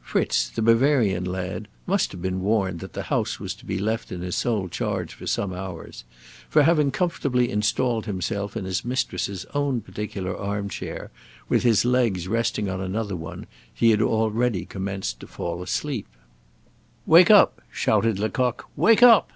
[0.00, 4.10] Fritz, the Bavarian lad, must have been warned that the house was to be left
[4.10, 6.04] in his sole charge for some hours;
[6.48, 11.10] for having comfortably installed himself in his mistress's own particular armchair,
[11.50, 13.44] with his legs resting on another one,
[13.74, 16.06] he had already commenced to fall asleep.
[17.04, 19.30] "Wake up!" shouted Lecoq; "wake up!"